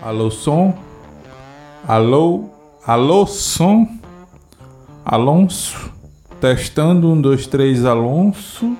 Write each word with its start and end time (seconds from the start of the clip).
Alô, 0.00 0.30
som? 0.30 0.78
Alô? 1.86 2.50
Alô, 2.86 3.26
som? 3.26 3.98
Alonso? 5.04 5.92
Testando, 6.40 7.10
um, 7.12 7.20
dois, 7.20 7.48
três, 7.48 7.84
Alonso. 7.84 8.76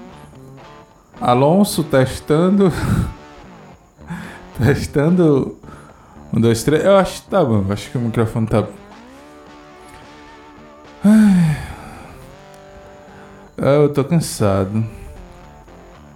Alonso, 1.20 1.82
testando. 1.82 2.72
testando. 4.56 5.58
Um, 6.33 6.40
dois, 6.40 6.62
três. 6.62 6.85
Eu 6.85 6.96
acho 6.96 7.22
que 7.22 7.28
tá 7.30 7.44
bom. 7.44 7.64
Acho 7.69 7.90
que 7.90 7.98
o 7.98 8.00
microfone 8.00 8.46
tá 8.46 8.62
bom. 8.62 8.72
Ah, 11.04 11.56
Eu 13.56 13.92
tô 13.92 14.04
cansado. 14.04 14.85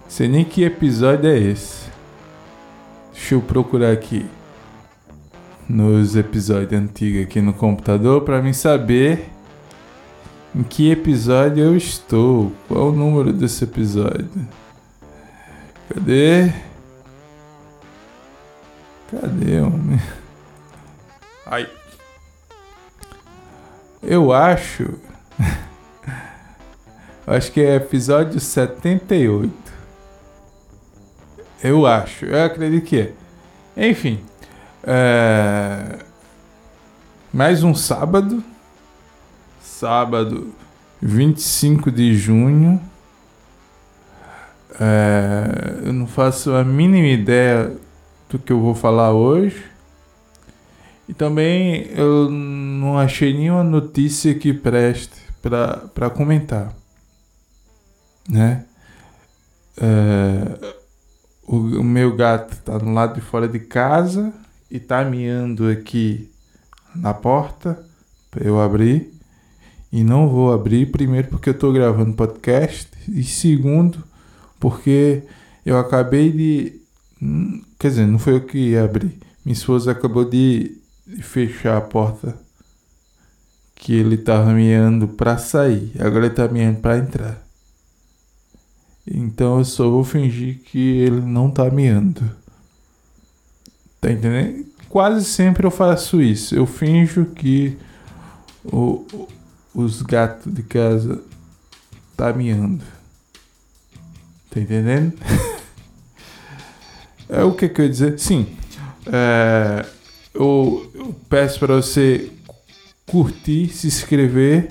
Sei 0.07 0.29
nem 0.29 0.45
que 0.45 0.63
episódio 0.63 1.29
é 1.29 1.37
esse. 1.37 1.91
Deixa 3.11 3.35
eu 3.35 3.41
procurar 3.41 3.91
aqui 3.91 4.29
nos 5.67 6.15
episódios 6.15 6.73
antigos 6.73 7.23
aqui 7.23 7.41
no 7.41 7.53
computador 7.53 8.21
para 8.21 8.41
mim 8.41 8.53
saber 8.53 9.29
em 10.55 10.61
que 10.61 10.91
episódio 10.91 11.63
eu 11.63 11.75
estou. 11.75 12.51
Qual 12.67 12.89
o 12.89 12.91
número 12.91 13.33
desse 13.33 13.63
episódio? 13.63 14.29
Cadê? 15.89 16.51
Cadê, 19.09 19.61
homem? 19.61 19.99
Ai. 21.45 21.69
Eu 24.01 24.31
acho. 24.31 24.93
acho 27.25 27.51
que 27.51 27.61
é 27.61 27.75
episódio 27.75 28.39
78. 28.39 29.51
Eu 31.63 31.85
acho. 31.87 32.25
Eu 32.25 32.45
acredito 32.45 32.85
que 32.85 32.99
é. 32.99 33.13
Enfim. 33.89 34.23
É... 34.85 35.99
Mais 37.31 37.63
um 37.63 37.73
sábado. 37.73 38.43
Sábado 39.61 40.53
25 41.01 41.89
de 41.89 42.13
junho. 42.15 42.81
É... 44.79 45.85
Eu 45.85 45.93
não 45.93 46.05
faço 46.05 46.51
a 46.51 46.63
mínima 46.63 47.07
ideia 47.07 47.77
do 48.29 48.37
que 48.37 48.51
eu 48.51 48.59
vou 48.59 48.75
falar 48.75 49.13
hoje. 49.13 49.63
E 51.07 51.13
também 51.13 51.87
eu 51.95 52.29
não 52.29 52.97
achei 52.97 53.33
nenhuma 53.33 53.63
notícia 53.63 54.33
que 54.35 54.53
preste 54.53 55.21
para 55.41 56.09
comentar. 56.09 56.73
Né? 58.27 58.65
É... 59.77 60.73
O, 61.45 61.83
meu 61.83 62.15
gato 62.15 62.55
tá 62.63 62.79
no 62.79 62.93
lado 62.93 63.15
de 63.15 63.21
fora 63.21 63.47
de 63.47 63.59
casa 63.59 64.33
e 64.69 64.79
tá 64.79 65.03
miando 65.03 65.67
aqui 65.69 66.29
na 66.95 67.13
porta 67.13 67.83
para 68.29 68.45
eu 68.45 68.59
abrir. 68.59 69.13
E 69.91 70.03
não 70.03 70.27
vou 70.27 70.51
abrir, 70.51 70.91
primeiro 70.91 71.27
porque 71.27 71.49
eu 71.49 71.57
tô 71.57 71.71
gravando 71.71 72.13
podcast 72.13 72.89
e 73.07 73.23
segundo 73.23 74.03
porque 74.59 75.23
eu 75.65 75.77
acabei 75.77 76.31
de 76.31 76.81
hum, 77.21 77.61
quer 77.77 77.89
dizer, 77.89 78.07
não 78.07 78.17
foi 78.17 78.35
eu 78.35 78.41
que 78.45 78.57
ia 78.57 78.83
abrir. 78.83 79.19
Minha 79.45 79.53
esposa 79.53 79.91
acabou 79.91 80.25
de, 80.25 80.77
de 81.05 81.21
fechar 81.21 81.77
a 81.77 81.81
porta 81.81 82.35
que 83.75 83.93
ele 83.93 84.17
tava 84.17 84.53
miando 84.53 85.07
para 85.07 85.37
sair. 85.37 85.91
Agora 85.99 86.25
ele 86.25 86.33
tá 86.33 86.47
miando 86.47 86.79
para 86.79 86.97
entrar. 86.97 87.43
Então 89.05 89.59
eu 89.59 89.65
só 89.65 89.89
vou 89.89 90.03
fingir 90.03 90.59
que 90.63 90.79
ele 90.79 91.19
não 91.19 91.51
tá 91.51 91.69
miando. 91.69 92.21
Tá 94.03 94.11
entendendo? 94.11 94.65
Quase 94.89 95.23
sempre 95.23 95.65
eu 95.65 95.71
faço 95.71 96.21
isso. 96.21 96.53
Eu 96.53 96.65
finjo 96.65 97.27
que 97.27 97.77
o, 98.65 99.29
os 99.73 100.01
gatos 100.01 100.53
de 100.53 100.61
casa 100.61 101.23
tá 102.17 102.33
miando. 102.33 102.83
Tá 104.49 104.59
entendendo? 104.59 105.13
é 107.29 107.45
o 107.45 107.53
que 107.53 107.69
que 107.69 107.79
eu 107.79 107.85
ia 107.85 107.91
dizer? 107.91 108.19
Sim. 108.19 108.45
É, 109.07 109.85
eu, 110.33 110.91
eu 110.93 111.15
peço 111.29 111.57
para 111.59 111.77
você 111.77 112.29
curtir, 113.05 113.69
se 113.69 113.87
inscrever 113.87 114.67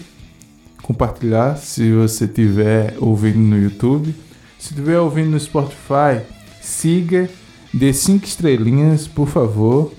compartilhar 0.82 1.56
se 1.56 1.90
você 1.90 2.26
estiver 2.26 2.96
ouvindo 2.98 3.38
no 3.38 3.56
YouTube. 3.56 4.14
Se 4.58 4.74
estiver 4.74 4.98
ouvindo 4.98 5.30
no 5.30 5.40
Spotify, 5.40 6.20
siga, 6.60 7.30
dê 7.72 7.92
cinco 7.92 8.24
estrelinhas, 8.24 9.06
por 9.06 9.28
favor. 9.28 9.92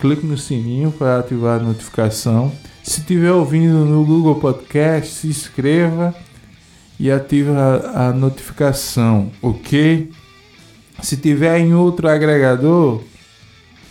Clique 0.00 0.26
no 0.26 0.36
sininho 0.36 0.92
para 0.92 1.18
ativar 1.18 1.60
a 1.60 1.62
notificação. 1.62 2.52
Se 2.82 3.00
estiver 3.00 3.32
ouvindo 3.32 3.84
no 3.84 4.04
Google 4.04 4.34
Podcast, 4.36 5.14
se 5.14 5.28
inscreva 5.28 6.14
e 6.98 7.10
ative 7.10 7.50
a, 7.50 8.08
a 8.08 8.12
notificação, 8.12 9.30
ok? 9.40 10.10
Se 11.02 11.16
tiver 11.16 11.58
em 11.58 11.74
outro 11.74 12.08
agregador, 12.08 13.02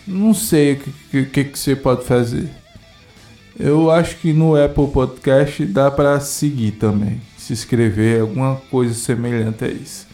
não 0.05 0.33
sei 0.33 0.73
o 0.73 0.77
que, 0.77 0.91
que, 1.11 1.25
que 1.25 1.43
que 1.45 1.59
você 1.59 1.75
pode 1.75 2.05
fazer. 2.05 2.49
Eu 3.59 3.91
acho 3.91 4.17
que 4.17 4.33
no 4.33 4.55
Apple 4.55 4.88
Podcast 4.88 5.63
dá 5.66 5.91
para 5.91 6.19
seguir 6.19 6.72
também, 6.72 7.22
se 7.38 7.53
inscrever, 7.53 8.22
alguma 8.22 8.55
coisa 8.69 8.93
semelhante 8.93 9.63
a 9.63 9.67
isso. 9.67 10.07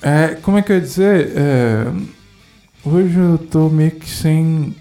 É, 0.00 0.36
como 0.42 0.58
é 0.58 0.62
que 0.62 0.72
eu 0.72 0.76
ia 0.76 0.82
dizer? 0.82 1.32
É, 1.36 1.92
hoje 2.84 3.18
eu 3.18 3.38
tô 3.38 3.68
meio 3.68 3.92
que 3.92 4.08
sem 4.08 4.74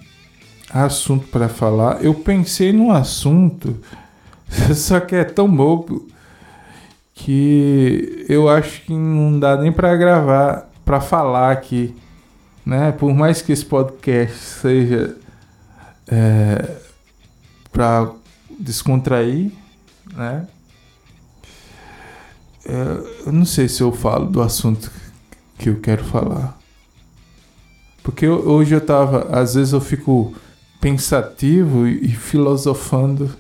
assunto 0.69 1.28
para 1.28 1.50
falar. 1.50 2.03
Eu 2.03 2.13
pensei 2.13 2.72
num 2.72 2.91
assunto, 2.91 3.78
só 4.75 5.00
que 5.00 5.16
é 5.16 5.23
tão 5.23 5.53
bobo 5.53 6.07
que 7.13 8.25
eu 8.28 8.50
acho 8.50 8.81
que 8.81 8.94
não 8.94 9.39
dá 9.39 9.56
nem 9.57 9.72
para 9.72 9.95
gravar, 9.95 10.69
para 10.84 11.00
falar 11.00 11.51
aqui, 11.51 11.95
né? 12.66 12.91
Por 12.91 13.13
mais 13.13 13.41
que 13.41 13.51
esse 13.51 13.66
podcast 13.66 14.38
seja 14.38 15.16
é, 16.07 16.78
para 17.72 18.12
descontrair, 18.59 19.51
né? 20.16 20.47
É, 22.66 23.28
eu 23.28 23.31
não 23.31 23.45
sei 23.45 23.68
se 23.68 23.81
eu 23.81 23.91
falo 23.91 24.28
do 24.28 24.41
assunto 24.41 24.91
que 25.57 25.69
eu 25.69 25.79
quero 25.79 26.03
falar. 26.03 26.60
Porque 28.03 28.25
eu- 28.25 28.47
hoje 28.50 28.73
eu 28.75 28.81
tava, 28.81 29.28
às 29.31 29.53
vezes 29.56 29.73
eu 29.73 29.81
fico 29.81 30.34
pensativo 30.79 31.88
e 31.88 32.06
e 32.06 32.09
filosofando 32.16 33.31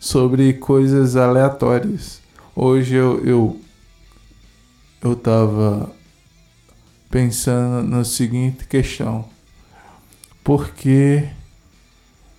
sobre 0.00 0.54
coisas 0.54 1.16
aleatórias. 1.16 2.20
Hoje 2.56 2.94
eu 2.94 3.24
eu, 3.24 3.60
eu 5.02 5.14
tava 5.16 5.90
pensando 7.10 7.86
na 7.88 8.04
seguinte 8.04 8.66
questão. 8.66 9.24
Por 10.42 10.70
que 10.70 11.28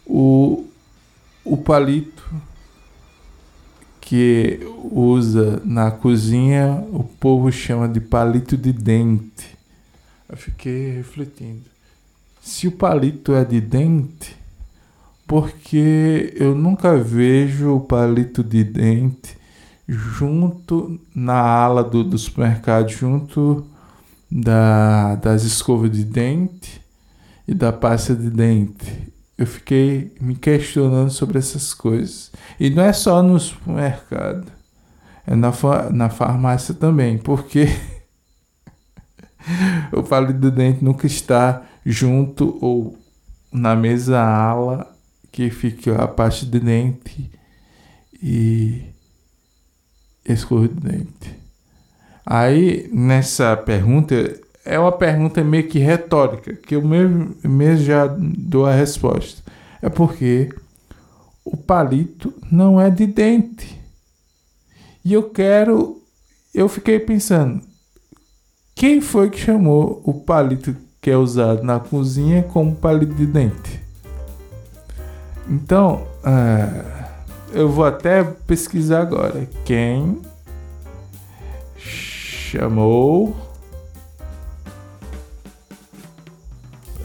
o 0.05 0.65
o 1.45 1.57
palito 1.57 2.23
que 3.99 4.59
usa 4.91 5.61
na 5.65 5.91
cozinha, 5.91 6.85
o 6.91 7.03
povo 7.03 7.51
chama 7.51 7.87
de 7.87 7.99
palito 7.99 8.55
de 8.57 8.71
dente. 8.71 9.57
Eu 10.33 10.37
fiquei 10.37 10.89
refletindo. 10.95 11.61
Se 12.41 12.67
o 12.67 12.71
palito 12.71 13.35
é 13.35 13.45
de 13.45 13.61
dente, 13.61 14.35
porque 15.27 16.33
eu 16.35 16.55
nunca 16.55 16.97
vejo 16.97 17.75
o 17.75 17.79
palito 17.79 18.43
de 18.43 18.63
dente 18.63 19.37
junto 19.87 20.99
na 21.13 21.39
ala 21.39 21.83
do, 21.83 22.03
do 22.03 22.17
supermercado, 22.17 22.89
junto 22.89 23.63
da, 24.31 25.13
das 25.17 25.43
escovas 25.43 25.91
de 25.91 26.03
dente 26.03 26.81
e 27.47 27.53
da 27.53 27.71
pasta 27.71 28.15
de 28.15 28.31
dente 28.31 29.13
eu 29.37 29.45
fiquei 29.45 30.15
me 30.19 30.33
questionando 30.33 31.11
sobre 31.11 31.37
essas 31.37 31.75
coisas. 31.75 32.31
E 32.59 32.71
não 32.71 32.81
é 32.81 32.91
só 32.91 33.21
no 33.21 33.39
supermercado, 33.39 34.51
é 35.27 35.35
na, 35.35 35.51
na 35.91 36.09
farmácia 36.09 36.73
também, 36.73 37.19
porque 37.19 37.67
o 39.91 40.03
palito 40.03 40.39
do 40.39 40.51
dente 40.51 40.83
nunca 40.83 41.07
está 41.07 41.63
junto 41.85 42.57
ou 42.61 42.97
na 43.51 43.75
mesma 43.75 44.19
ala 44.19 44.95
que 45.31 45.49
fica 45.49 46.01
a 46.01 46.07
parte 46.07 46.45
de 46.45 46.59
dente 46.59 47.31
e 48.21 48.83
escova 50.25 50.67
de 50.67 50.75
dente. 50.75 51.39
Aí, 52.25 52.89
nessa 52.93 53.57
pergunta, 53.57 54.15
é 54.63 54.79
uma 54.79 54.91
pergunta 54.91 55.43
meio 55.43 55.67
que 55.67 55.79
retórica, 55.79 56.53
que 56.53 56.75
eu 56.75 56.81
mesmo, 56.81 57.35
mesmo 57.43 57.85
já 57.85 58.07
dou 58.07 58.65
a 58.65 58.73
resposta. 58.73 59.41
É 59.81 59.89
porque 59.89 60.49
o 61.43 61.57
palito 61.57 62.33
não 62.49 62.79
é 62.79 62.89
de 62.89 63.05
dente. 63.05 63.77
E 65.03 65.11
eu 65.11 65.29
quero. 65.29 66.01
Eu 66.53 66.69
fiquei 66.69 66.99
pensando. 66.99 67.61
Quem 68.83 68.99
foi 68.99 69.29
que 69.29 69.39
chamou 69.39 70.01
o 70.03 70.13
palito 70.13 70.75
que 70.99 71.09
é 71.09 71.15
usado 71.15 71.63
na 71.63 71.79
cozinha 71.79 72.43
como 72.43 72.75
palito 72.75 73.13
de 73.13 73.25
dente. 73.25 73.81
Então, 75.47 76.05
é, 76.21 76.83
eu 77.53 77.69
vou 77.69 77.85
até 77.85 78.25
pesquisar 78.25 79.03
agora. 79.03 79.47
Quem 79.63 80.21
chamou 81.77 83.33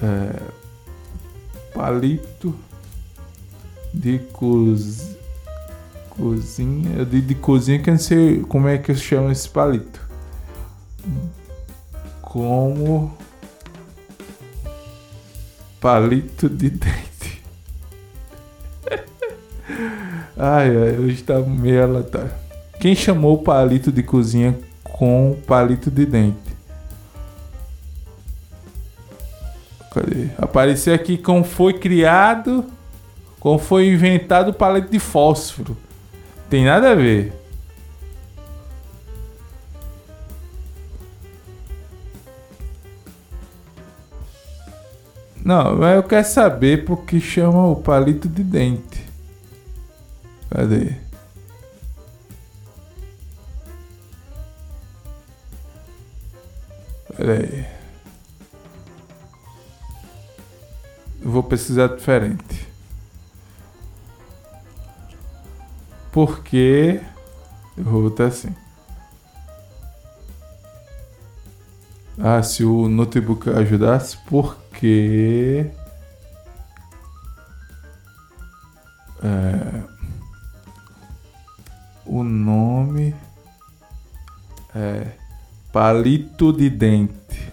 é, 0.03 0.43
palito 1.73 2.53
de 3.95 4.19
coz, 4.33 5.17
cozinha 6.11 7.05
de, 7.05 7.21
de 7.21 7.37
cozinha 7.37 7.79
que 7.79 7.89
eu 7.89 7.95
não 7.95 8.01
sei 8.01 8.41
como 8.41 8.67
é 8.67 8.79
que 8.79 8.93
se 8.97 9.01
chama 9.01 9.31
esse 9.31 9.49
palito 9.49 10.09
como 12.39 13.13
palito 15.81 16.49
de 16.49 16.71
dente 16.71 17.43
ai 20.37 20.69
ai 20.69 20.99
hoje 20.99 21.21
tá 21.25 21.41
meio 21.41 21.83
aleatório 21.83 22.31
quem 22.79 22.95
chamou 22.95 23.35
o 23.35 23.43
palito 23.43 23.91
de 23.91 24.05
cozinha 24.05 24.57
com 24.85 25.37
palito 25.49 25.91
de 25.91 26.07
dente 26.07 26.49
Cadê? 29.93 30.29
Apareceu 30.39 30.95
aqui 30.95 31.19
como 31.19 31.43
foi 31.43 31.73
criado, 31.73 32.65
como 33.41 33.59
foi 33.59 33.89
inventado 33.89 34.51
o 34.51 34.55
palito 34.55 34.93
de 34.93 35.01
fósforo. 35.01 35.77
Tem 36.49 36.65
nada 36.65 36.93
a 36.93 36.95
ver. 36.95 37.38
Não, 45.49 45.79
mas 45.79 45.97
eu 45.97 46.03
quero 46.03 46.29
saber 46.29 46.85
por 46.85 47.07
que 47.07 47.19
chama 47.19 47.67
o 47.69 47.77
palito 47.77 48.29
de 48.29 48.45
dente. 48.45 49.03
Cadê? 50.51 50.95
Pera 57.17 57.33
aí. 57.33 57.67
vou 61.23 61.43
pesquisar 61.43 61.97
diferente. 61.97 62.69
Porque 66.13 67.01
eu 67.75 67.85
vou 67.85 68.03
botar 68.03 68.27
assim. 68.27 68.55
Ah, 72.19 72.43
se 72.43 72.63
o 72.67 72.87
notebook 72.87 73.49
ajudasse, 73.49 74.19
porque 74.27 74.68
é, 79.23 79.83
o 82.07 82.23
nome 82.23 83.15
é 84.75 85.07
palito 85.73 86.53
de 86.53 86.71
dente. 86.71 87.53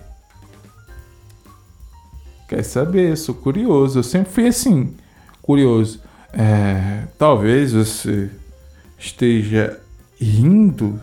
Quer 2.48 2.63
saber? 2.63 3.18
Sou 3.18 3.36
curioso. 3.36 4.00
Eu 4.00 4.04
sempre 4.04 4.31
fui 4.31 4.48
assim, 4.48 4.95
curioso. 5.42 6.01
É, 6.31 7.06
talvez 7.18 7.74
você 7.74 8.30
esteja 8.98 9.80
rindo 10.19 11.01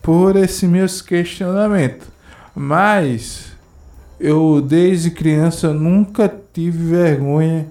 por 0.00 0.36
esse 0.36 0.66
meus 0.66 1.00
questionamentos, 1.00 2.08
mas 2.54 3.51
eu 4.22 4.62
desde 4.62 5.10
criança 5.10 5.74
nunca 5.74 6.32
tive 6.52 6.90
vergonha 6.90 7.66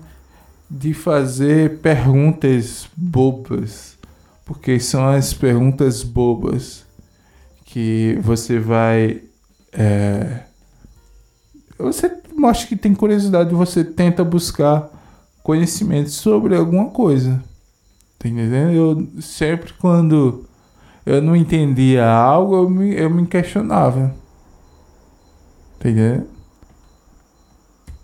de 0.69 0.93
fazer 0.93 1.79
perguntas 1.79 2.89
bobas, 2.95 3.97
porque 4.45 4.77
são 4.77 5.07
as 5.07 5.33
perguntas 5.33 6.03
bobas 6.03 6.85
que 7.63 8.19
você 8.21 8.59
vai 8.59 9.21
é, 9.71 10.41
você 11.77 12.11
mostra 12.35 12.67
que 12.67 12.75
tem 12.75 12.93
curiosidade, 12.93 13.55
você 13.55 13.85
tenta 13.85 14.21
buscar 14.21 14.89
conhecimento 15.41 16.09
sobre 16.09 16.55
alguma 16.55 16.89
coisa. 16.89 17.41
Tá 18.19 18.27
entendendo? 18.27 18.71
Eu 18.73 19.21
sempre 19.21 19.73
quando 19.73 20.45
eu 21.05 21.21
não 21.21 21.33
entendia 21.33 22.05
algo, 22.05 22.55
eu 22.55 22.69
me, 22.69 22.93
eu 22.93 23.09
me 23.09 23.25
questionava. 23.25 24.13
Tá 25.79 25.89
entendendo? 25.89 26.40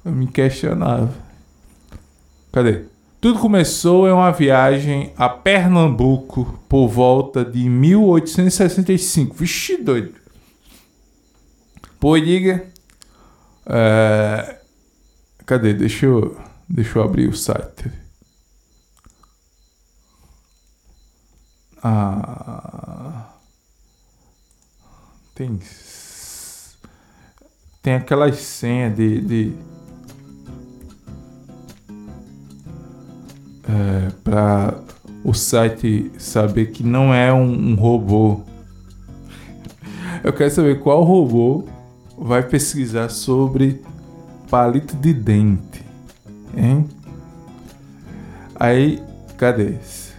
Eu 0.08 0.14
me 0.14 0.26
questionava. 0.26 1.14
Cadê? 2.54 2.86
Tudo 3.20 3.40
começou 3.40 4.08
em 4.08 4.12
uma 4.12 4.32
viagem 4.32 5.12
a 5.18 5.28
Pernambuco 5.28 6.58
por 6.70 6.88
volta 6.88 7.44
de 7.44 7.68
1865. 7.68 9.36
Vixe, 9.36 9.76
doido. 9.78 10.16
Pô, 12.00 12.18
diga 12.18 12.72
é, 13.66 14.62
cadê? 15.46 15.74
Deixa 15.74 16.06
eu, 16.06 16.40
deixa 16.70 17.00
eu 17.00 17.04
abrir 17.04 17.28
o 17.28 17.36
site. 17.36 17.92
Ah, 21.84 23.34
tem 25.36 25.60
tem 27.82 27.96
aquelas 27.96 28.38
senhas 28.38 28.96
de, 28.96 29.22
de 29.22 29.54
é, 33.68 34.12
para 34.24 34.76
o 35.24 35.34
site 35.34 36.12
saber 36.18 36.68
que 36.68 36.84
não 36.84 37.14
é 37.14 37.34
um, 37.34 37.72
um 37.72 37.76
robô. 37.76 38.42
Eu 40.24 40.34
quero 40.34 40.52
saber 40.52 40.80
qual 40.80 41.04
robô 41.04 41.66
vai 42.18 42.42
pesquisar 42.44 43.10
sobre 43.10 43.82
palito 44.50 44.96
de 44.96 45.14
dente, 45.14 45.86
hein? 46.56 46.88
Aí, 48.56 49.04
cadê 49.38 49.76
esse? 49.76 50.14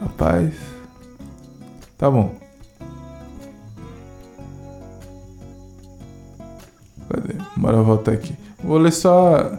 Rapaz, 0.00 0.54
tá 1.98 2.10
bom. 2.10 2.49
Aqui. 8.12 8.34
Vou 8.62 8.78
ler 8.78 8.92
só 8.92 9.52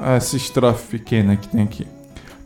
essa 0.00 0.36
estrofe 0.36 0.98
pequena 0.98 1.36
que 1.36 1.48
tem 1.48 1.62
aqui. 1.62 1.86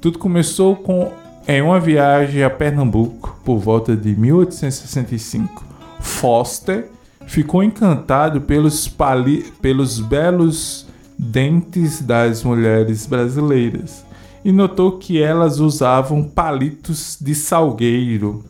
Tudo 0.00 0.18
começou 0.18 0.76
com 0.76 1.12
em 1.46 1.60
uma 1.60 1.80
viagem 1.80 2.44
a 2.44 2.50
Pernambuco 2.50 3.36
por 3.44 3.58
volta 3.58 3.96
de 3.96 4.14
1865, 4.14 5.64
Foster 5.98 6.88
ficou 7.26 7.62
encantado 7.62 8.40
pelos, 8.40 8.86
pali 8.86 9.42
pelos 9.60 9.98
belos 9.98 10.86
dentes 11.18 12.00
das 12.00 12.44
mulheres 12.44 13.06
brasileiras 13.06 14.04
e 14.44 14.52
notou 14.52 14.98
que 14.98 15.20
elas 15.20 15.58
usavam 15.58 16.22
palitos 16.22 17.16
de 17.20 17.34
salgueiro 17.34 18.44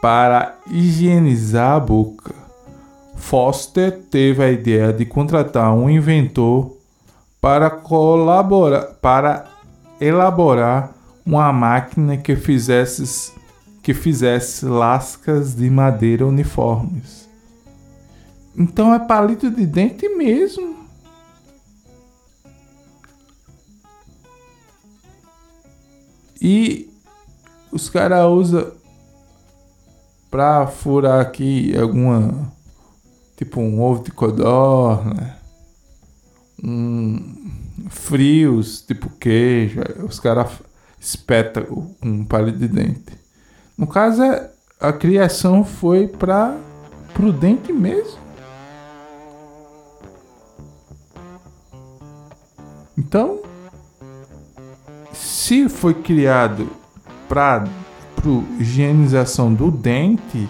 para 0.00 0.56
higienizar 0.70 1.76
a 1.76 1.80
boca. 1.80 2.45
Foster 3.16 3.90
teve 4.10 4.42
a 4.42 4.50
ideia 4.50 4.92
de 4.92 5.04
contratar 5.04 5.74
um 5.74 5.90
inventor 5.90 6.76
para 7.40 7.70
colaborar 7.70 8.94
para 9.00 9.50
elaborar 10.00 10.94
uma 11.24 11.52
máquina 11.52 12.16
que 12.16 12.36
fizesse 12.36 13.32
que 13.82 13.94
fizesse 13.94 14.66
lascas 14.66 15.54
de 15.54 15.70
madeira 15.70 16.26
uniformes. 16.26 17.28
Então 18.56 18.92
é 18.94 18.98
palito 18.98 19.50
de 19.50 19.66
dente 19.66 20.08
mesmo. 20.08 20.76
E 26.40 26.90
os 27.70 27.88
caras 27.88 28.26
usam 28.26 28.72
pra 30.30 30.66
furar 30.66 31.20
aqui 31.20 31.76
alguma. 31.76 32.55
Tipo 33.36 33.60
um 33.60 33.82
ovo 33.82 34.02
de 34.02 34.10
codorna. 34.10 35.38
Um, 36.62 37.50
frios, 37.90 38.80
tipo 38.82 39.10
queijo. 39.10 39.80
Os 40.02 40.18
caras 40.18 40.50
espeta 40.98 41.62
com 41.62 41.94
um 42.02 42.24
palito 42.24 42.58
de 42.58 42.68
dente. 42.68 43.18
No 43.76 43.86
caso, 43.86 44.22
é, 44.22 44.50
a 44.80 44.92
criação 44.92 45.64
foi 45.64 46.08
para 46.08 46.56
o 47.20 47.32
dente 47.32 47.72
mesmo. 47.72 48.18
Então, 52.96 53.40
se 55.12 55.68
foi 55.68 55.94
criado 55.94 56.68
para 57.28 57.66
higienização 58.58 59.54
do 59.54 59.70
dente, 59.70 60.48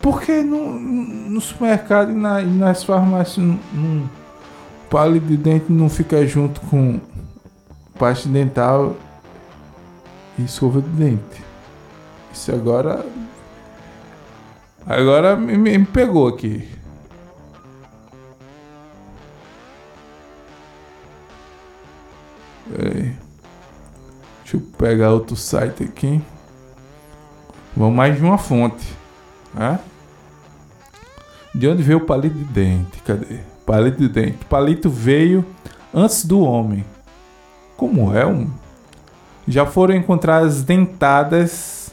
por 0.00 0.22
que 0.22 0.42
no, 0.42 0.78
no 0.78 1.40
supermercado 1.40 2.10
e, 2.10 2.14
na, 2.14 2.40
e 2.40 2.46
nas 2.46 2.82
farmácias 2.82 3.38
um 3.38 4.06
palito 4.88 5.26
de 5.26 5.36
dente 5.36 5.70
não 5.70 5.88
fica 5.88 6.26
junto 6.26 6.60
com 6.62 6.98
pasta 7.98 8.28
dental 8.28 8.96
e 10.38 10.44
escova 10.44 10.80
de 10.80 10.88
dente? 10.88 11.44
Isso 12.32 12.50
agora. 12.52 13.04
Agora 14.86 15.36
me, 15.36 15.56
me 15.56 15.84
pegou 15.84 16.28
aqui. 16.28 16.66
Deixa 24.42 24.56
eu 24.56 24.60
pegar 24.78 25.10
outro 25.10 25.36
site 25.36 25.84
aqui. 25.84 26.22
Vamos 27.76 27.94
mais 27.94 28.16
de 28.16 28.22
uma 28.22 28.38
fonte. 28.38 28.99
Né? 29.54 29.78
De 31.54 31.68
onde 31.68 31.82
veio 31.82 31.98
o 31.98 32.06
palito 32.06 32.36
de 32.36 32.44
dente? 32.44 33.02
Cadê? 33.04 33.40
Palito 33.66 33.98
de 33.98 34.08
dente. 34.08 34.38
O 34.42 34.46
palito 34.46 34.88
veio 34.88 35.44
antes 35.92 36.24
do 36.24 36.40
homem. 36.40 36.84
Como 37.76 38.14
é 38.14 38.26
um? 38.26 38.48
Já 39.48 39.66
foram 39.66 39.94
encontradas 39.94 40.62
dentadas 40.62 41.92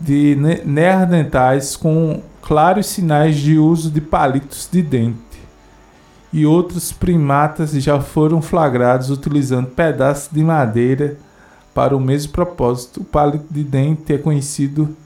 de 0.00 0.36
neandertais 0.64 1.76
com 1.76 2.22
claros 2.40 2.86
sinais 2.86 3.36
de 3.36 3.58
uso 3.58 3.90
de 3.90 4.00
palitos 4.00 4.68
de 4.70 4.82
dente. 4.82 5.18
E 6.32 6.46
outros 6.46 6.92
primatas 6.92 7.72
já 7.72 8.00
foram 8.00 8.40
flagrados 8.42 9.10
utilizando 9.10 9.68
pedaços 9.68 10.28
de 10.30 10.42
madeira 10.42 11.16
para 11.74 11.96
o 11.96 12.00
mesmo 12.00 12.32
propósito. 12.32 13.00
O 13.00 13.04
palito 13.04 13.46
de 13.50 13.64
dente 13.64 14.12
é 14.12 14.18
conhecido 14.18 14.96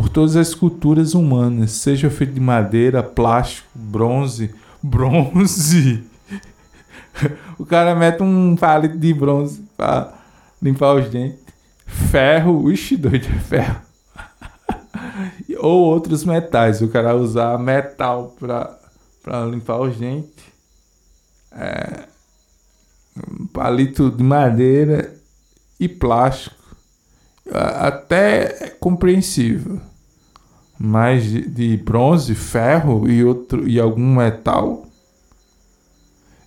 por 0.00 0.08
todas 0.08 0.34
as 0.34 0.54
culturas 0.54 1.12
humanas, 1.12 1.72
seja 1.72 2.08
feito 2.08 2.32
de 2.32 2.40
madeira, 2.40 3.02
plástico, 3.02 3.68
bronze. 3.74 4.50
Bronze! 4.82 6.02
o 7.60 7.66
cara 7.66 7.94
mete 7.94 8.22
um 8.22 8.56
palito 8.56 8.96
de 8.96 9.12
bronze 9.12 9.62
para 9.76 10.14
limpar 10.62 10.94
os 10.94 11.10
dentes. 11.10 11.44
Ferro, 11.84 12.72
ixi, 12.72 12.96
doido, 12.96 13.26
é 13.26 13.38
ferro. 13.40 13.82
Ou 15.60 15.82
outros 15.82 16.24
metais, 16.24 16.80
o 16.80 16.88
cara 16.88 17.14
usar 17.14 17.58
metal 17.58 18.34
para 18.40 19.44
limpar 19.50 19.82
os 19.82 19.98
dentes. 19.98 20.46
É, 21.52 22.04
um 23.38 23.46
palito 23.48 24.10
de 24.10 24.22
madeira 24.22 25.14
e 25.78 25.86
plástico. 25.86 26.56
Até 27.52 28.64
é 28.64 28.70
compreensível. 28.70 29.89
De, 30.80 31.46
de 31.46 31.76
bronze, 31.76 32.34
ferro 32.34 33.06
e, 33.06 33.22
outro, 33.22 33.68
e 33.68 33.78
algum 33.78 34.16
metal. 34.16 34.86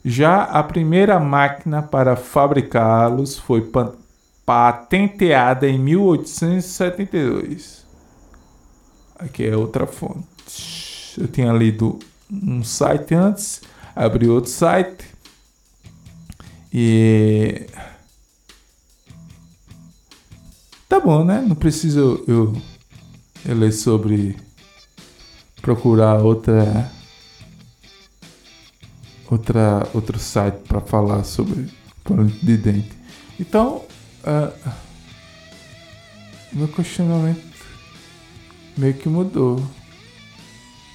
Já 0.03 0.41
a 0.43 0.63
primeira 0.63 1.19
máquina 1.19 1.83
para 1.83 2.15
fabricá-los 2.15 3.37
foi 3.37 3.71
patenteada 4.45 5.69
em 5.69 5.77
1872. 5.77 7.85
Aqui 9.19 9.45
é 9.45 9.55
outra 9.55 9.85
fonte. 9.85 11.13
Eu 11.17 11.27
tinha 11.27 11.53
lido 11.53 11.99
um 12.29 12.61
site 12.63 13.13
antes, 13.13 13.61
abri 13.95 14.27
outro 14.27 14.49
site 14.49 15.05
e 16.73 17.67
Tá 20.89 20.99
bom, 20.99 21.23
né? 21.23 21.43
Não 21.47 21.55
preciso 21.55 22.23
eu, 22.27 22.53
eu 23.45 23.55
ler 23.55 23.71
sobre 23.71 24.37
procurar 25.61 26.19
outra 26.19 26.91
outra 29.29 29.87
outro 29.93 30.19
site 30.19 30.59
para 30.67 30.81
falar 30.81 31.23
sobre 31.23 31.69
palito 32.03 32.45
de 32.45 32.57
dente. 32.57 32.91
Então, 33.39 33.83
uh, 34.23 34.71
meu 36.51 36.67
questionamento 36.67 37.53
meio 38.77 38.93
que 38.93 39.09
mudou. 39.09 39.63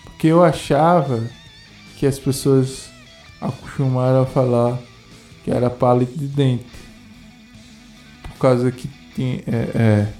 Porque 0.05 0.29
eu 0.29 0.43
achava 0.43 1.29
que 1.97 2.07
as 2.07 2.19
pessoas 2.19 2.91
acostumaram 3.41 4.23
a 4.23 4.27
falar 4.27 4.79
que 5.45 5.51
era 5.51 5.71
palito 5.71 6.19
de 6.19 6.27
dente. 6.27 6.67
Por 8.23 8.39
causa 8.39 8.71
que 8.71 8.89
é, 9.19 9.57
é, 9.75 10.13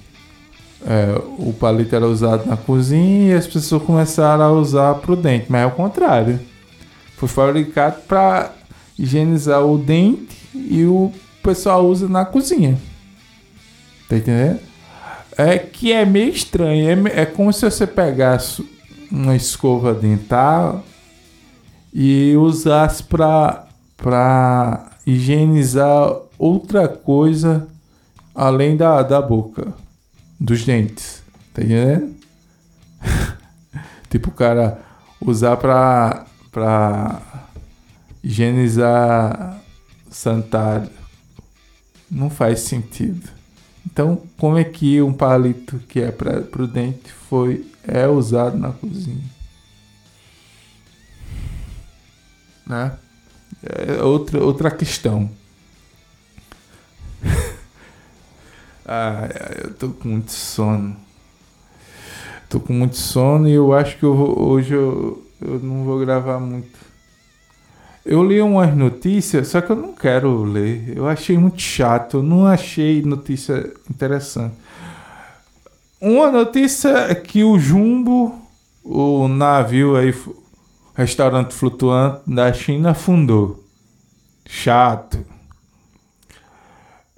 é, 0.85 1.21
o 1.37 1.53
palito 1.53 1.95
era 1.95 2.07
usado 2.07 2.47
na 2.47 2.55
cozinha 2.55 3.33
e 3.33 3.33
as 3.33 3.47
pessoas 3.47 3.83
começaram 3.83 4.43
a 4.43 4.51
usar 4.51 4.95
para 4.95 5.11
o 5.11 5.15
dente, 5.15 5.47
mas 5.49 5.61
é 5.61 5.65
o 5.65 5.71
contrário. 5.71 6.39
Foi 7.17 7.27
fabricado 7.27 8.01
para 8.07 8.53
higienizar 8.97 9.65
o 9.65 9.77
dente 9.77 10.37
e 10.53 10.85
o 10.85 11.11
pessoal 11.43 11.85
usa 11.85 12.07
na 12.07 12.25
cozinha. 12.25 12.77
Tá 14.07 14.17
entendendo? 14.17 14.59
É 15.37 15.57
que 15.57 15.91
é 15.91 16.05
meio 16.05 16.29
estranho. 16.29 17.07
É, 17.07 17.21
é 17.21 17.25
como 17.25 17.51
se 17.51 17.69
você 17.69 17.85
pegasse 17.85 18.65
uma 19.11 19.35
escova 19.35 19.93
dental 19.93 20.83
e 21.93 22.35
usasse 22.37 23.03
para 23.03 23.65
higienizar 25.05 26.13
outra 26.37 26.87
coisa 26.87 27.67
além 28.33 28.77
da, 28.77 29.01
da 29.03 29.21
boca, 29.21 29.73
dos 30.39 30.63
dentes. 30.63 31.21
Tá 31.53 31.61
entendendo? 31.61 32.15
tipo, 34.09 34.29
o 34.29 34.33
cara 34.33 34.81
usar 35.19 35.57
pra, 35.57 36.25
pra 36.51 37.21
higienizar 38.23 39.61
sanitário. 40.09 40.89
Não 42.09 42.29
faz 42.29 42.61
sentido. 42.61 43.29
Então, 43.85 44.23
como 44.37 44.57
é 44.57 44.63
que 44.63 45.01
um 45.01 45.13
palito 45.13 45.79
que 45.87 45.99
é 45.99 46.11
para 46.11 46.43
o 46.57 46.67
dente 46.67 47.11
foi 47.11 47.69
é 47.87 48.07
usado 48.07 48.57
na 48.57 48.71
cozinha? 48.71 49.23
Né? 52.65 52.91
É 53.63 54.03
outra, 54.03 54.43
outra 54.43 54.71
questão. 54.71 55.29
Ah, 58.91 59.29
eu 59.63 59.71
tô 59.75 59.89
com 59.89 60.07
muito 60.07 60.31
sono. 60.31 60.97
Tô 62.49 62.59
com 62.59 62.73
muito 62.73 62.97
sono 62.97 63.47
e 63.47 63.53
eu 63.53 63.71
acho 63.71 63.95
que 63.99 64.03
eu 64.03 64.15
vou, 64.15 64.49
hoje 64.49 64.73
eu, 64.73 65.23
eu 65.39 65.59
não 65.59 65.83
vou 65.83 65.99
gravar 65.99 66.39
muito. 66.39 66.79
Eu 68.03 68.23
li 68.23 68.41
umas 68.41 68.75
notícias, 68.75 69.49
só 69.49 69.61
que 69.61 69.71
eu 69.71 69.75
não 69.75 69.93
quero 69.93 70.41
ler. 70.41 70.97
Eu 70.97 71.07
achei 71.07 71.37
muito 71.37 71.61
chato, 71.61 72.17
eu 72.17 72.23
não 72.23 72.47
achei 72.47 73.03
notícia 73.03 73.71
interessante. 73.87 74.55
Uma 76.01 76.31
notícia 76.31 76.89
é 77.11 77.13
que 77.13 77.43
o 77.43 77.59
Jumbo, 77.59 78.41
o 78.83 79.27
navio 79.27 79.97
aí, 79.97 80.11
restaurante 80.95 81.53
flutuante 81.53 82.21
da 82.25 82.51
China, 82.51 82.89
afundou. 82.89 83.63
Chato. 84.47 85.23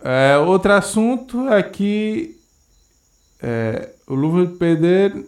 É, 0.03 0.35
outro 0.37 0.73
assunto 0.73 1.47
é 1.49 1.61
que 1.61 2.39
é, 3.41 3.89
o 4.07 4.15
Louvre 4.15 4.47
de 4.47 4.57
Pedreiro, 4.57 5.25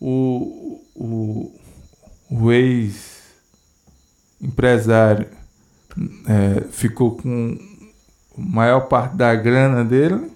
o, 0.00 0.80
o, 0.94 1.52
o 2.30 2.52
ex-empresário 2.52 5.26
é, 6.28 6.60
ficou 6.70 7.16
com 7.16 7.58
a 8.36 8.40
maior 8.40 8.82
parte 8.82 9.16
da 9.16 9.34
grana 9.34 9.84
dele 9.84 10.30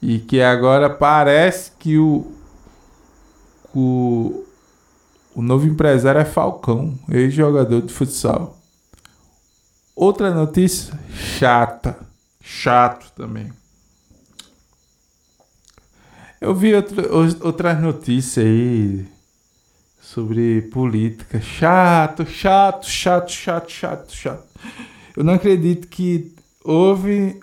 e 0.00 0.18
que 0.18 0.40
agora 0.40 0.88
parece 0.90 1.70
que 1.78 1.98
o, 1.98 2.32
o, 3.74 4.44
o 5.34 5.42
novo 5.42 5.66
empresário 5.66 6.20
é 6.20 6.24
Falcão, 6.24 6.98
ex-jogador 7.08 7.82
de 7.82 7.92
futsal. 7.92 8.56
Outra 9.96 10.34
notícia 10.34 10.98
chata, 11.14 11.96
chato 12.40 13.12
também. 13.14 13.52
Eu 16.40 16.54
vi 16.54 16.74
outra, 16.74 17.10
outras 17.42 17.80
notícias 17.80 18.44
aí 18.44 19.06
sobre 20.00 20.62
política. 20.62 21.40
Chato, 21.40 22.26
chato, 22.26 22.86
chato, 22.88 23.30
chato, 23.30 23.70
chato, 23.70 24.12
chato. 24.12 24.44
Eu 25.16 25.22
não 25.22 25.34
acredito 25.34 25.86
que 25.88 26.34
houve 26.64 27.40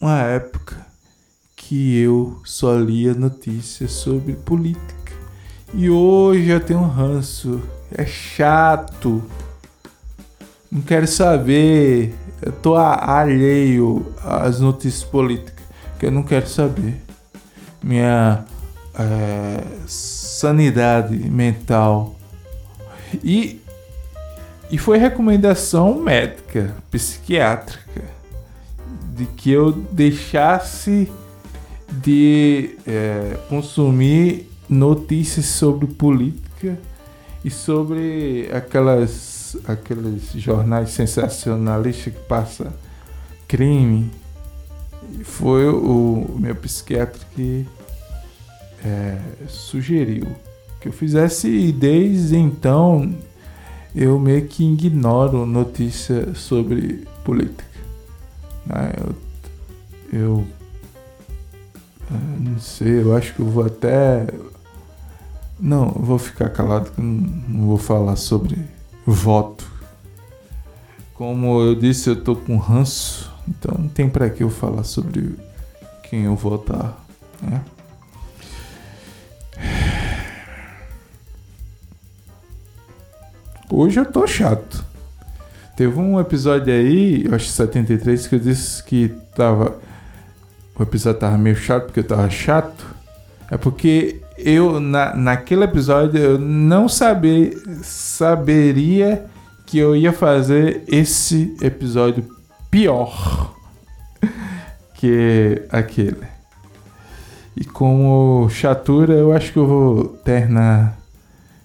uma 0.00 0.18
época 0.22 0.84
que 1.54 1.98
eu 1.98 2.40
só 2.44 2.74
lia 2.76 3.14
notícias 3.14 3.92
sobre 3.92 4.32
política. 4.32 5.12
E 5.74 5.88
hoje 5.88 6.48
eu 6.48 6.60
tenho 6.60 6.80
um 6.80 6.88
ranço. 6.88 7.62
É 7.90 8.04
chato. 8.04 9.22
Não 10.72 10.80
quero 10.80 11.06
saber. 11.06 12.14
Eu 12.40 12.50
tô 12.50 12.76
alheio 12.76 14.06
às 14.24 14.58
notícias 14.58 15.04
políticas. 15.04 15.62
que 15.98 16.06
eu 16.06 16.10
não 16.10 16.22
quero 16.22 16.48
saber. 16.48 16.96
Minha 17.82 18.46
é, 18.98 19.62
sanidade 19.86 21.14
mental. 21.14 22.16
E, 23.22 23.60
e 24.70 24.78
foi 24.78 24.96
recomendação 24.96 26.00
médica, 26.00 26.74
psiquiátrica, 26.90 28.04
de 29.14 29.26
que 29.26 29.50
eu 29.50 29.72
deixasse 29.72 31.12
de 32.00 32.78
é, 32.86 33.36
consumir 33.50 34.50
notícias 34.70 35.44
sobre 35.44 35.86
política 35.86 36.78
e 37.44 37.50
sobre 37.50 38.48
aquelas 38.54 39.31
aqueles 39.66 40.32
jornais 40.32 40.90
sensacionalistas 40.90 42.12
que 42.12 42.20
passa 42.20 42.72
crime 43.46 44.10
foi 45.24 45.68
o 45.68 46.36
meu 46.38 46.54
psiquiatra 46.54 47.20
que 47.34 47.66
é, 48.84 49.18
sugeriu 49.48 50.26
que 50.82 50.88
eu 50.88 50.92
fizesse 50.92 51.48
e 51.48 51.72
desde 51.72 52.36
então 52.36 53.14
eu 53.94 54.18
meio 54.18 54.46
que 54.46 54.64
ignoro 54.64 55.46
notícia 55.46 56.34
sobre 56.34 57.06
política. 57.24 57.64
Né? 58.66 58.92
Eu, 58.98 59.14
eu, 60.12 60.46
eu 62.10 62.18
não 62.40 62.58
sei, 62.58 63.02
eu 63.02 63.16
acho 63.16 63.34
que 63.34 63.40
eu 63.40 63.46
vou 63.46 63.64
até. 63.64 64.26
Não, 65.60 65.86
eu 65.94 66.02
vou 66.02 66.18
ficar 66.18 66.48
calado 66.48 66.90
que 66.90 67.00
não, 67.00 67.28
não 67.48 67.66
vou 67.68 67.78
falar 67.78 68.16
sobre 68.16 68.58
voto. 69.06 69.70
Como 71.14 71.60
eu 71.60 71.74
disse, 71.74 72.10
eu 72.10 72.16
tô 72.22 72.34
com 72.34 72.56
ranço, 72.56 73.30
então 73.46 73.76
não 73.78 73.88
tem 73.88 74.08
para 74.08 74.30
que 74.30 74.42
eu 74.42 74.50
falar 74.50 74.84
sobre 74.84 75.36
quem 76.02 76.24
eu 76.24 76.34
votar, 76.34 76.98
né? 77.40 77.62
Hoje 83.70 83.98
eu 83.98 84.04
tô 84.04 84.26
chato. 84.26 84.84
Teve 85.76 85.98
um 85.98 86.20
episódio 86.20 86.72
aí, 86.72 87.24
eu 87.24 87.34
acho 87.34 87.46
73, 87.46 88.26
que 88.26 88.34
eu 88.34 88.38
disse 88.38 88.82
que 88.84 89.08
tava. 89.34 89.78
O 90.78 90.82
episódio 90.82 91.20
tava 91.20 91.38
meio 91.38 91.56
chato 91.56 91.84
porque 91.84 92.00
eu 92.00 92.04
tava 92.04 92.28
chato. 92.28 92.84
É 93.50 93.56
porque 93.56 94.21
eu, 94.44 94.80
na, 94.80 95.14
naquele 95.14 95.64
episódio, 95.64 96.18
eu 96.18 96.38
não 96.38 96.88
saber, 96.88 97.56
saberia 97.82 99.24
que 99.66 99.78
eu 99.78 99.96
ia 99.96 100.12
fazer 100.12 100.82
esse 100.86 101.56
episódio 101.60 102.24
pior 102.70 103.54
que 104.94 105.62
aquele. 105.70 106.26
E 107.56 107.64
como 107.64 108.48
chatura, 108.50 109.14
eu 109.14 109.32
acho 109.32 109.52
que 109.52 109.58
eu 109.58 109.66
vou 109.66 110.04
terminar 110.24 110.98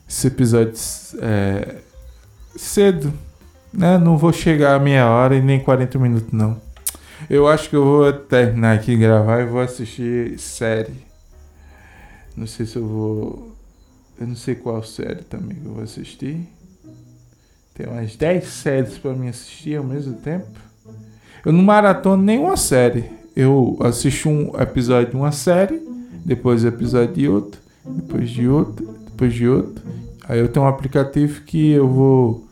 esse 0.07 0.27
episódio 0.27 0.74
é, 1.22 1.75
cedo, 2.55 3.13
né? 3.74 3.98
Não 3.98 4.17
vou 4.17 4.34
chegar 4.34 4.75
a 4.75 4.79
meia 4.79 5.10
hora 5.10 5.36
e 5.36 5.41
nem 5.41 5.60
40 5.60 6.00
minutos, 6.00 6.31
não. 6.31 6.60
Eu 7.29 7.48
acho 7.48 7.69
que 7.69 7.75
eu 7.75 7.84
vou 7.84 8.13
terminar 8.13 8.75
aqui 8.75 8.96
gravar 8.96 9.41
e 9.41 9.46
vou 9.46 9.60
assistir 9.60 10.38
série. 10.39 11.07
Não 12.38 12.46
sei 12.46 12.67
se 12.67 12.75
eu 12.75 12.88
vou. 12.88 13.51
Eu 14.20 14.27
não 14.27 14.36
sei 14.36 14.53
qual 14.53 14.84
série 14.84 15.24
também 15.24 15.58
que 15.58 15.65
eu 15.65 15.74
vou 15.74 15.84
assistir. 15.84 16.48
Tem 17.74 17.88
umas 17.88 18.15
10 18.15 18.44
séries 18.48 18.98
para 19.00 19.13
mim 19.13 19.27
assistir 19.27 19.75
ao 19.75 19.84
mesmo 19.84 20.13
tempo. 20.17 20.48
Eu 21.44 21.51
não 21.51 21.63
maratono 21.63 22.22
nenhuma 22.22 22.56
série. 22.56 23.06
Eu 23.36 23.77
assisto 23.82 24.29
um 24.29 24.51
episódio 24.60 25.12
de 25.12 25.15
uma 25.15 25.32
série, 25.32 25.82
depois 26.24 26.63
episódio 26.63 27.15
de 27.15 27.27
outro, 27.27 27.60
depois 27.84 28.29
de 28.29 28.48
outro, 28.48 28.86
depois 29.06 29.34
de 29.34 29.48
outro. 29.48 29.84
Aí 30.29 30.39
eu 30.39 30.48
tenho 30.48 30.65
um 30.65 30.70
aplicativo 30.70 31.41
que 31.41 31.72
eu 31.72 31.88
vou 31.88 32.47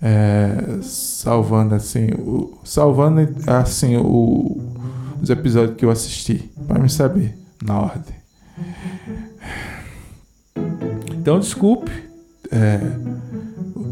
é, 0.00 0.80
salvando 0.82 1.74
assim, 1.74 2.08
o, 2.18 2.58
salvando 2.64 3.28
assim 3.46 3.96
o, 3.96 4.60
os 5.20 5.30
episódios 5.30 5.76
que 5.76 5.84
eu 5.84 5.90
assisti 5.90 6.50
para 6.68 6.78
me 6.78 6.90
saber 6.90 7.36
na 7.64 7.80
ordem. 7.80 8.23
Então 11.24 11.40
desculpe 11.40 11.90
é, 12.50 12.78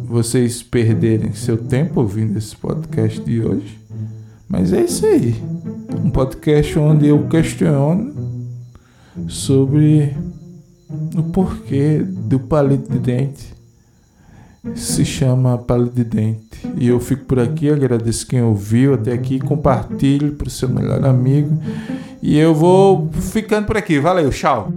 vocês 0.07 0.63
perderem 0.63 1.33
seu 1.33 1.57
tempo 1.57 2.01
ouvindo 2.01 2.37
esse 2.37 2.55
podcast 2.55 3.19
de 3.23 3.41
hoje, 3.41 3.81
mas 4.47 4.71
é 4.71 4.83
isso 4.83 5.07
aí, 5.07 5.43
um 6.05 6.11
podcast 6.11 6.79
onde 6.79 7.07
eu 7.07 7.27
questiono 7.29 8.15
sobre 9.29 10.15
o 11.17 11.23
porquê 11.23 12.05
do 12.05 12.39
palito 12.39 12.93
de 12.93 12.99
dente 12.99 13.53
se 14.75 15.05
chama 15.05 15.59
Palito 15.59 15.97
de 15.97 16.05
Dente. 16.05 16.69
E 16.77 16.87
eu 16.87 17.01
fico 17.01 17.25
por 17.25 17.41
aqui, 17.41 17.69
agradeço 17.69 18.27
quem 18.27 18.43
ouviu 18.43 18.95
até 18.95 19.13
aqui, 19.13 19.41
compartilhe 19.41 20.31
para 20.31 20.47
o 20.47 20.51
seu 20.51 20.69
melhor 20.69 21.05
amigo. 21.05 21.59
E 22.23 22.39
eu 22.39 22.55
vou 22.55 23.11
ficando 23.33 23.67
por 23.67 23.77
aqui. 23.77 23.99
Valeu, 23.99 24.31
tchau! 24.31 24.73